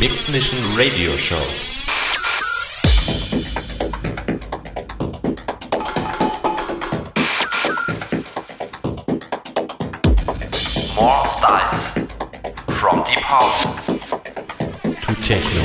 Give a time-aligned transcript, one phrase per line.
[0.00, 1.36] Mix Mission Radio Show.
[10.96, 11.90] More styles.
[12.80, 13.66] From deep house
[14.82, 15.64] To Techno.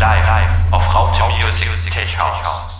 [0.00, 2.75] live, live auf Raute Music Tech House.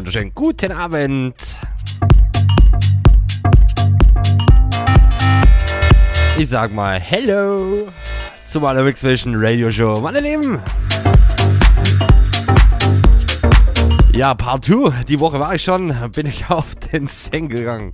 [0.00, 1.34] Wunderschönen guten Abend.
[6.38, 7.86] Ich sag mal Hello
[8.46, 10.00] zum Allermix Vision Radio Show.
[10.00, 10.58] Meine Lieben.
[14.14, 15.04] Ja, Part 2.
[15.04, 15.94] Die Woche war ich schon.
[16.12, 17.92] Bin ich auf den Seng gegangen.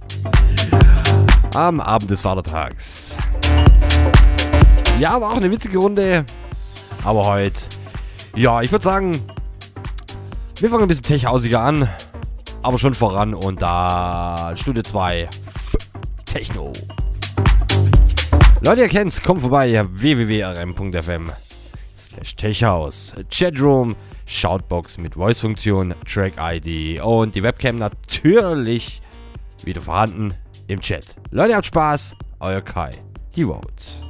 [1.56, 3.16] Am Abend des Vatertags.
[5.00, 6.24] Ja, war auch eine witzige Runde.
[7.04, 7.62] Aber heute,
[8.36, 9.20] ja, ich würde sagen,
[10.60, 11.88] wir fangen ein bisschen tech-hausiger an.
[12.62, 15.28] Aber schon voran und da Stunde 2
[16.24, 16.72] Techno.
[18.62, 21.30] Leute, ihr kennt's, kommt vorbei, www.rm.fm
[21.94, 23.14] slash techhouse.
[23.30, 23.94] Chatroom,
[24.26, 29.02] Shoutbox mit Voice-Funktion, Track-ID und die Webcam natürlich
[29.62, 30.34] wieder vorhanden
[30.66, 31.16] im Chat.
[31.30, 32.90] Leute, habt Spaß, euer Kai,
[33.36, 34.05] die Vote.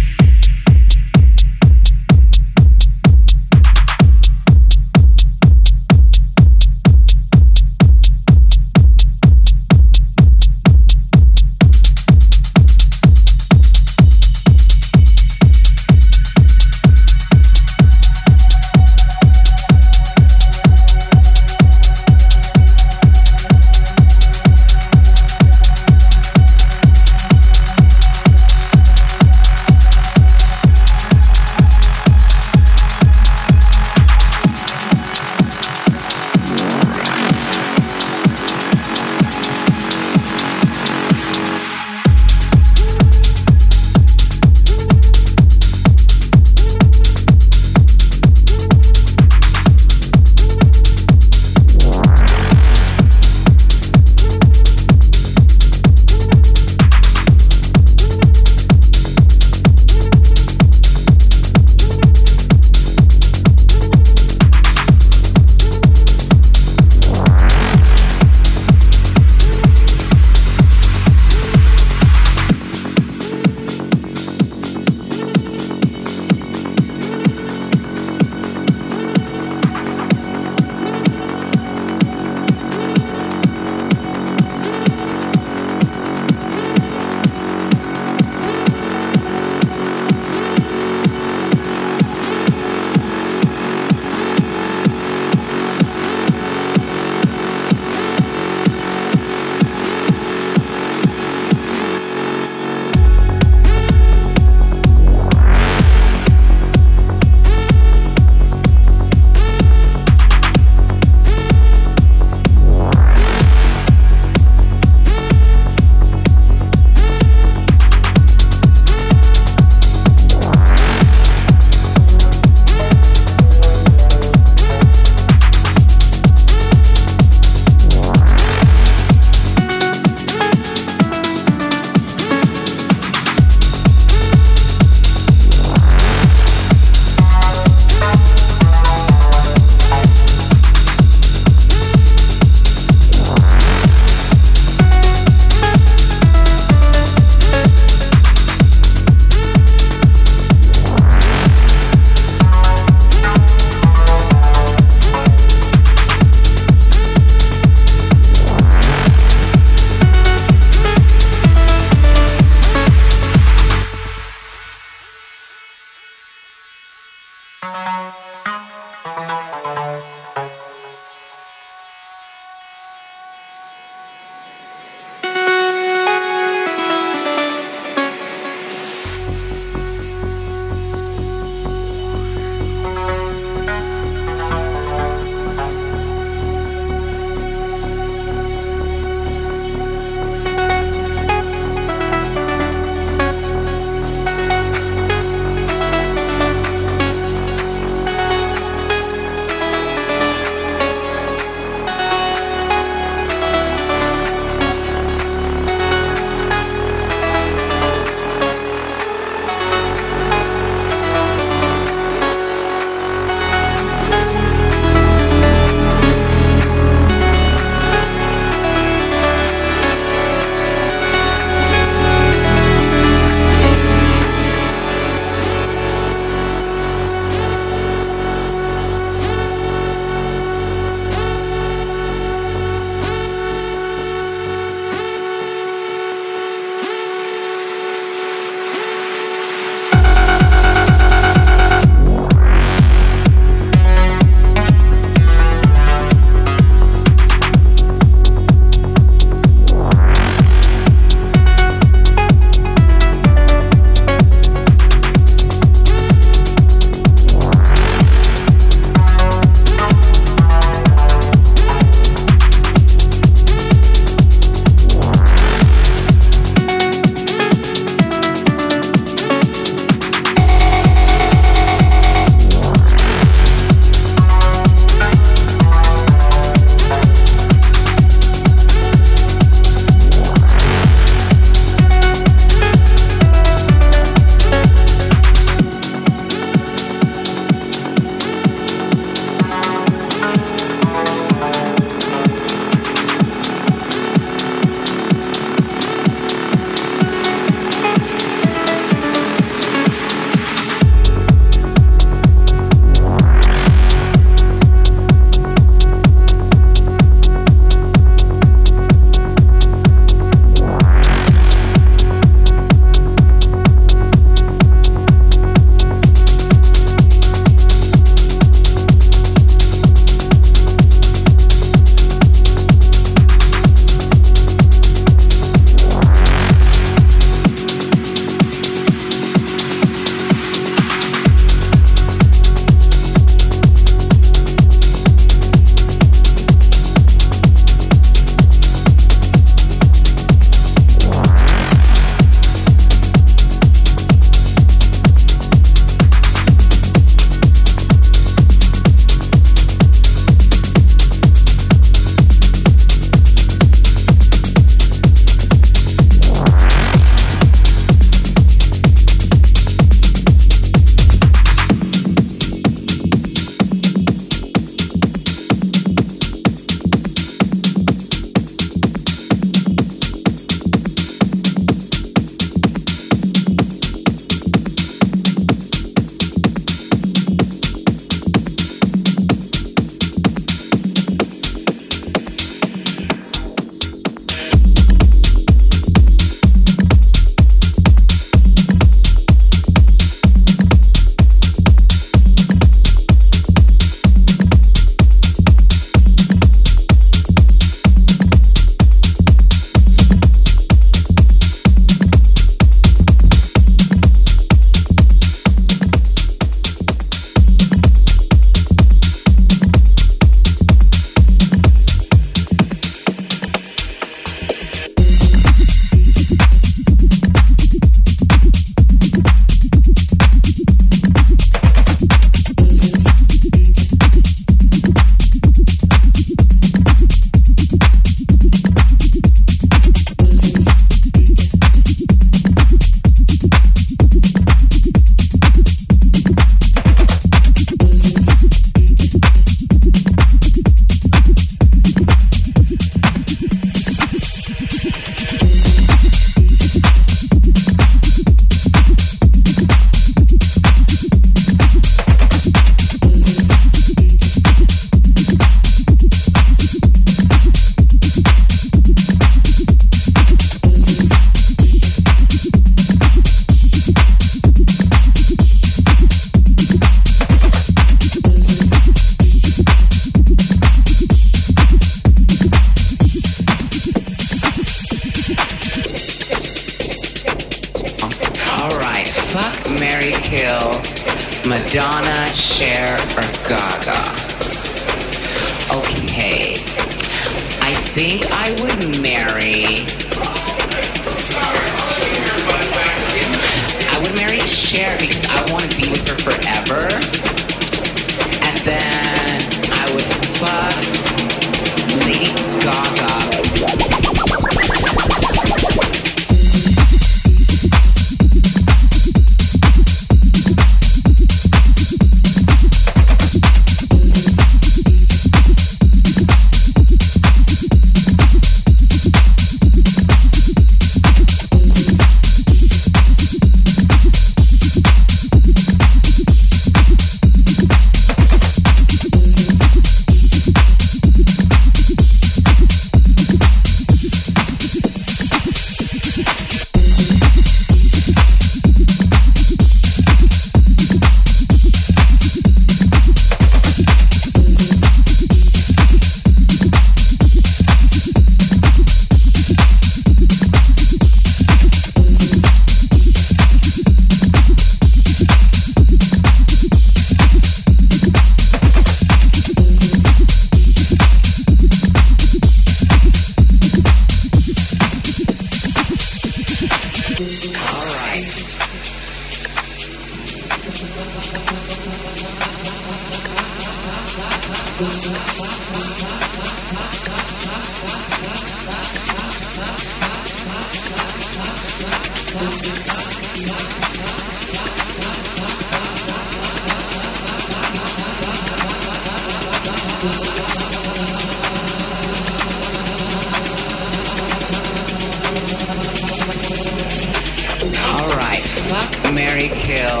[599.14, 600.00] Mary Kill,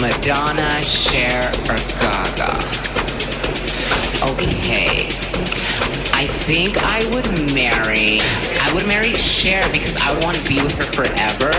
[0.00, 2.56] Madonna, Cher, or Gaga.
[4.32, 5.08] Okay.
[6.14, 8.20] I think I would marry.
[8.62, 11.52] I would marry Cher because I want to be with her forever.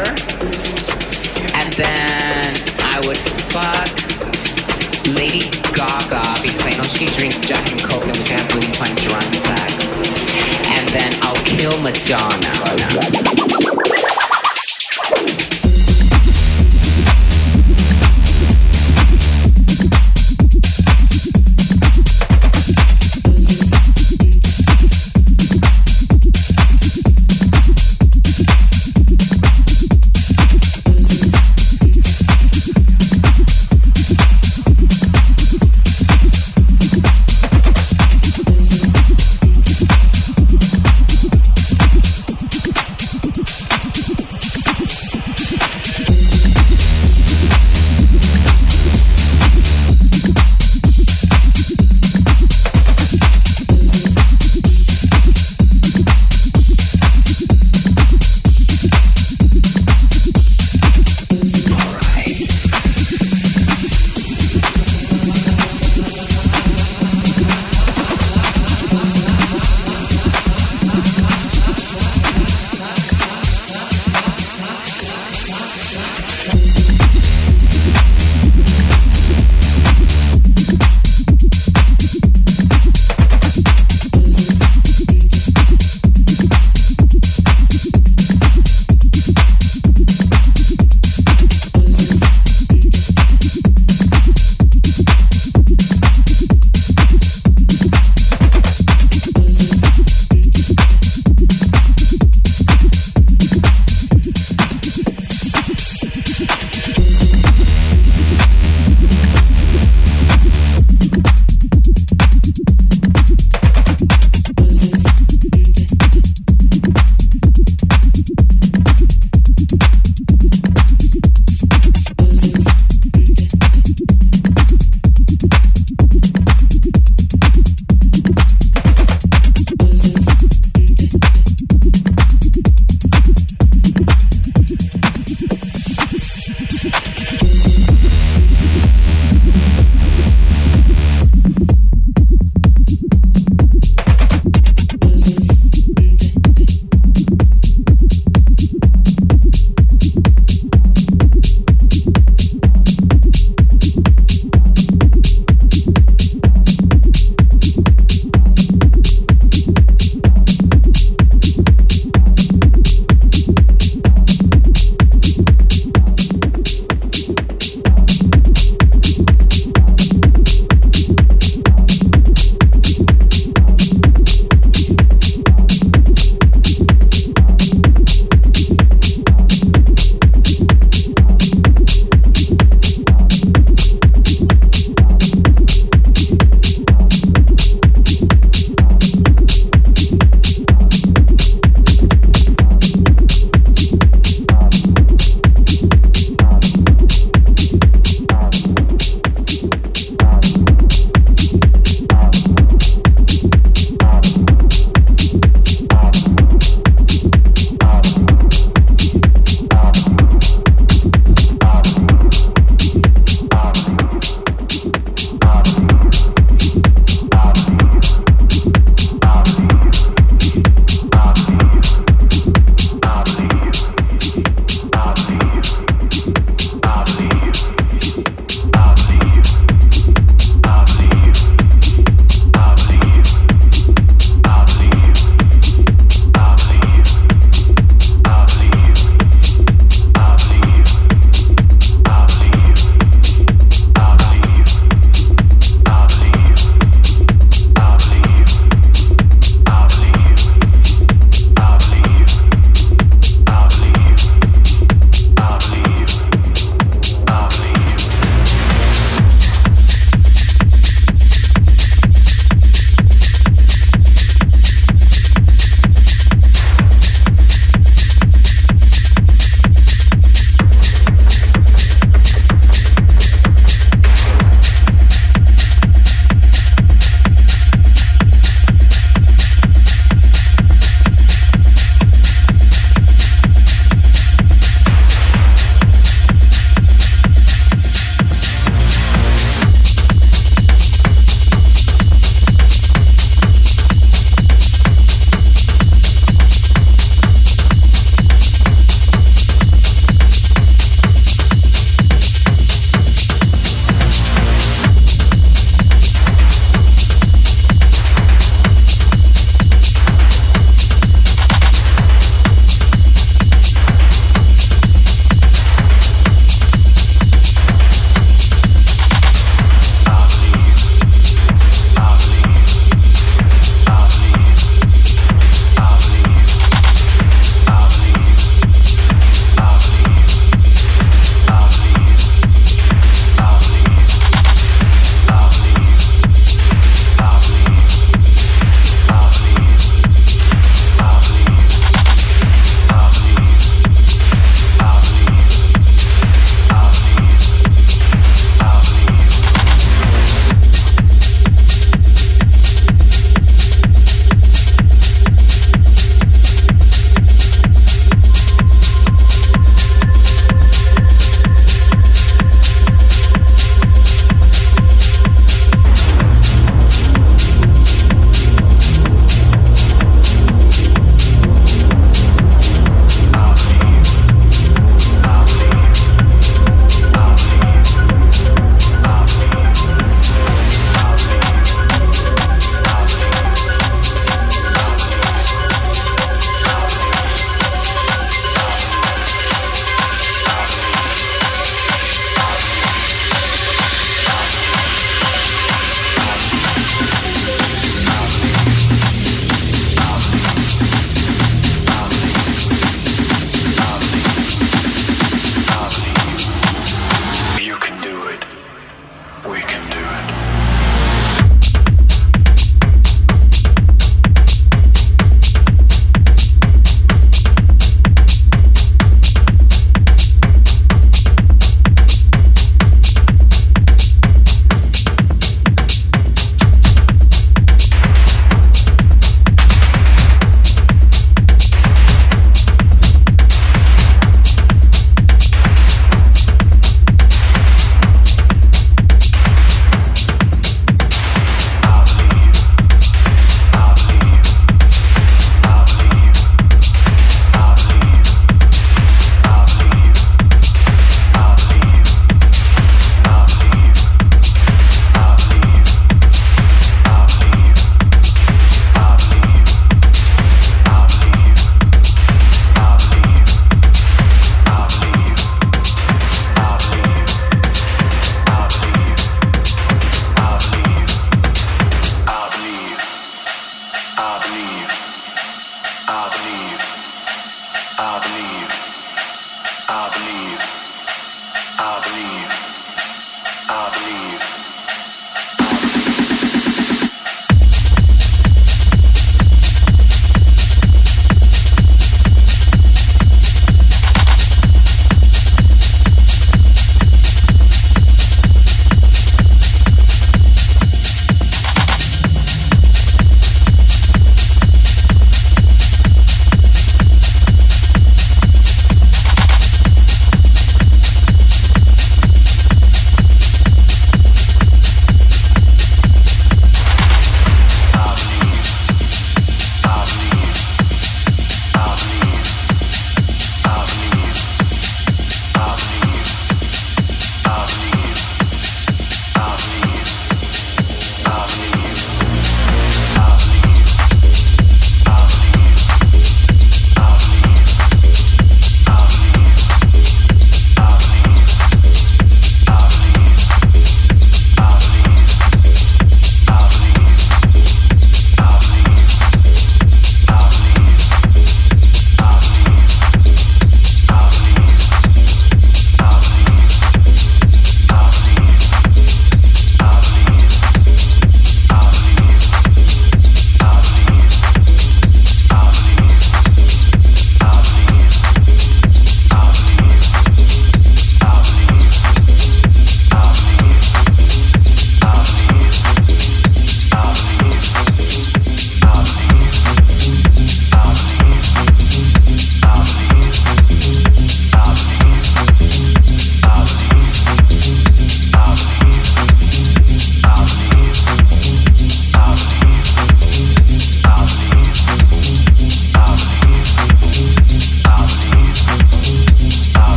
[1.54, 3.20] And then I would
[3.52, 3.92] fuck
[5.14, 8.72] Lady Gaga because I know she drinks Jack and Coke and we can have really
[8.74, 9.76] fun drunk sex.
[10.74, 12.54] And then I'll kill Madonna.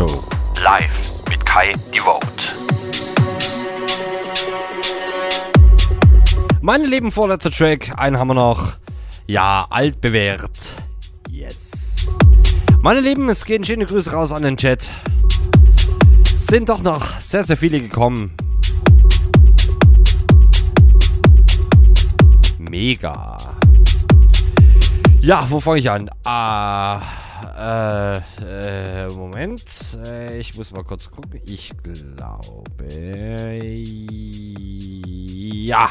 [0.00, 0.24] Show.
[0.64, 2.24] Live mit Kai Devote.
[6.62, 8.76] Meine lieben vorletzter Track, einen haben wir noch.
[9.26, 10.58] Ja, altbewährt.
[11.28, 12.06] Yes.
[12.80, 14.88] Meine Lieben, es gehen schöne Grüße raus an den Chat.
[16.24, 18.32] Sind doch noch sehr, sehr viele gekommen.
[22.58, 23.36] Mega.
[25.20, 26.08] Ja, wo fange ich an?
[26.24, 27.02] Ah,
[27.58, 28.09] äh,
[30.40, 31.38] ich muss mal kurz gucken.
[31.44, 32.40] Ich glaube.
[35.62, 35.90] Ja.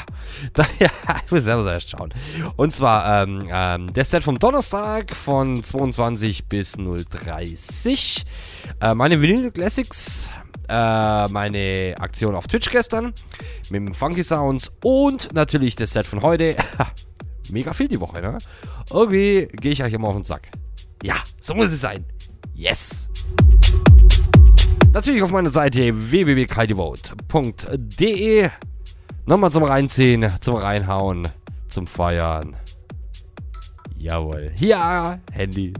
[0.53, 0.89] Da, ja
[1.23, 2.11] ich muss selber erst schauen.
[2.55, 8.25] Und zwar ähm, ähm, der Set vom Donnerstag von 22 bis 030.
[8.81, 10.29] Äh, meine Vinyl Classics.
[10.67, 13.13] Äh, meine Aktion auf Twitch gestern
[13.69, 16.55] mit dem Funky Sounds und natürlich das Set von heute.
[17.49, 18.37] Mega viel die Woche, ne?
[18.91, 20.49] Irgendwie gehe ich euch immer auf den Sack.
[21.01, 22.05] Ja, so muss es sein.
[22.53, 23.09] Yes!
[24.91, 28.49] Natürlich auf meiner Seite www.kaidevote.de.
[29.27, 31.27] Nochmal zum Reinziehen, zum Reinhauen,
[31.67, 32.55] zum Feiern.
[33.95, 34.51] Jawohl.
[34.57, 35.73] Ja, Handy.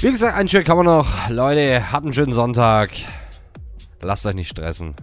[0.00, 1.28] Wie gesagt, ein Stück haben wir noch.
[1.28, 2.90] Leute, habt einen schönen Sonntag.
[4.00, 4.94] Lasst euch nicht stressen.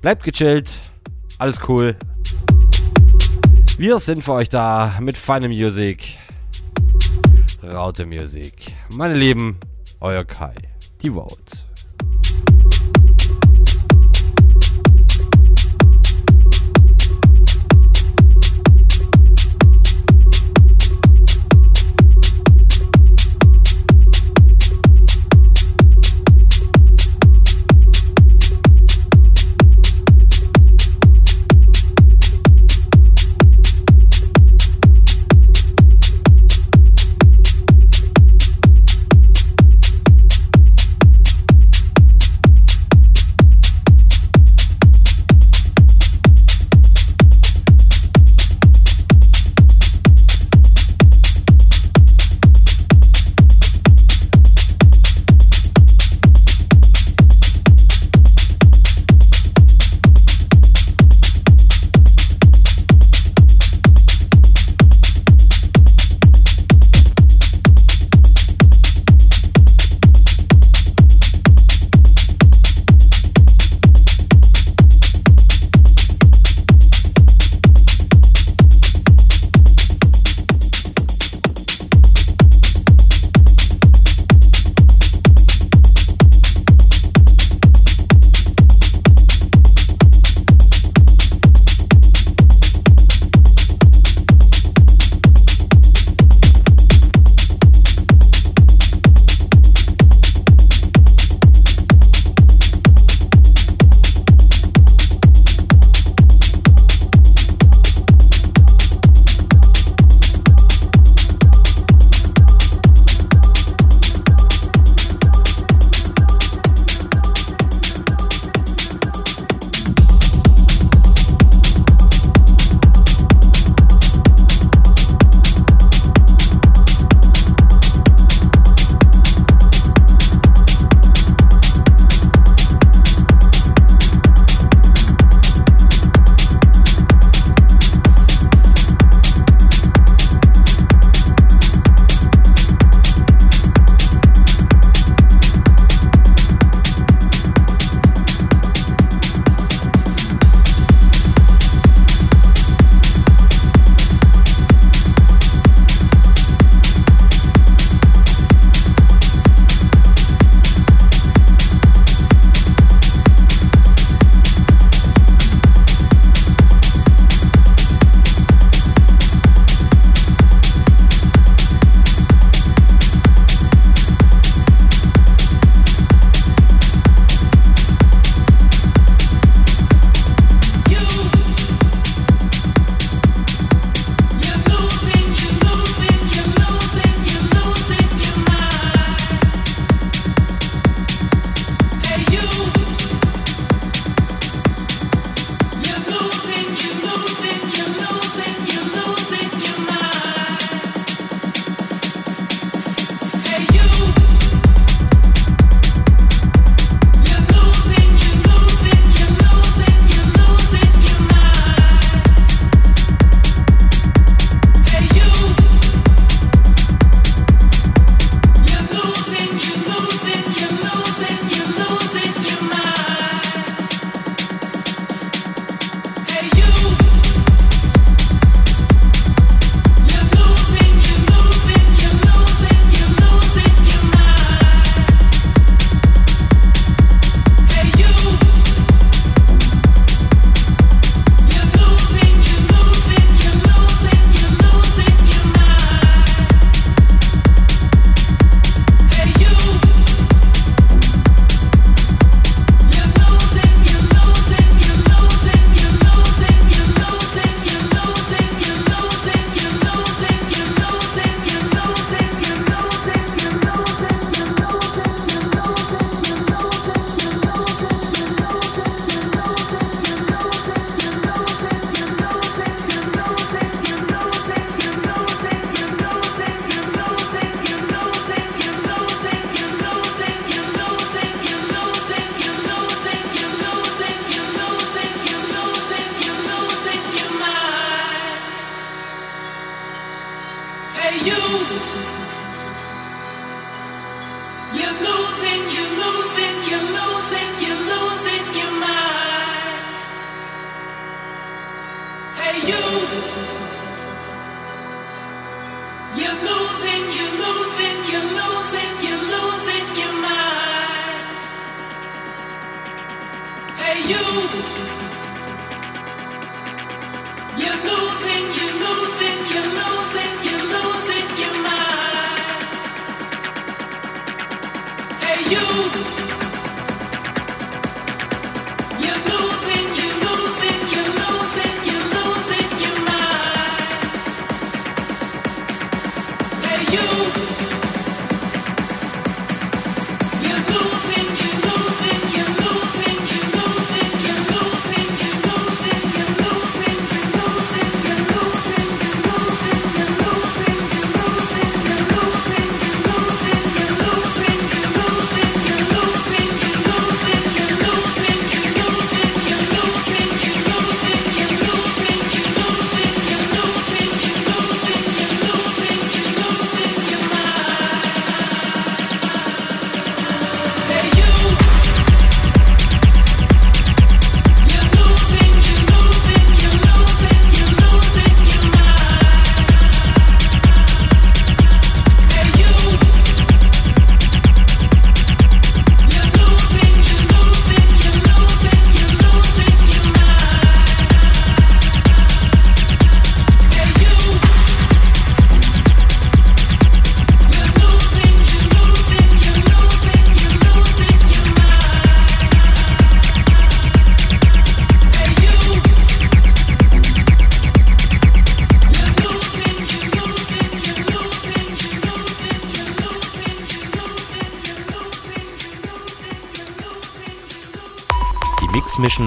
[0.00, 0.72] Bleibt gechillt.
[1.38, 1.96] Alles cool.
[3.76, 6.16] Wir sind für euch da mit feiner Musik.
[7.62, 8.74] Raute Musik.
[8.88, 9.58] Meine Lieben,
[10.00, 10.54] euer Kai.
[11.02, 11.69] Die Vote.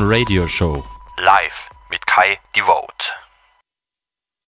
[0.02, 0.93] Radio Show.